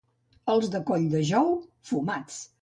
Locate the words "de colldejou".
0.75-1.53